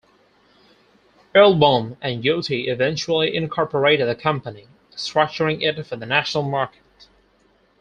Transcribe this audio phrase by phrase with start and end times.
[1.35, 7.07] Erlbaum and Youtie eventually incorporated the company, structuring it for the national market.